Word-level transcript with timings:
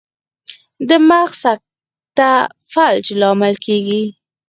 د 0.89 0.91
مغز 1.07 1.33
سکته 1.43 2.29
فلج 2.71 3.05
لامل 3.19 3.55
کیږي 3.65 4.03